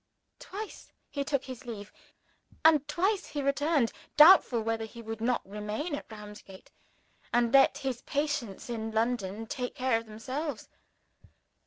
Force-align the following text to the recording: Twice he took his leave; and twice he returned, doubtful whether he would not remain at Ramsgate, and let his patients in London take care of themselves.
Twice 0.39 0.91
he 1.11 1.23
took 1.23 1.43
his 1.45 1.67
leave; 1.67 1.93
and 2.65 2.87
twice 2.87 3.27
he 3.27 3.43
returned, 3.43 3.91
doubtful 4.17 4.63
whether 4.63 4.85
he 4.85 4.99
would 4.99 5.21
not 5.21 5.47
remain 5.47 5.93
at 5.93 6.07
Ramsgate, 6.09 6.71
and 7.31 7.53
let 7.53 7.77
his 7.77 8.01
patients 8.01 8.67
in 8.67 8.89
London 8.89 9.45
take 9.45 9.75
care 9.75 9.99
of 9.99 10.07
themselves. 10.07 10.69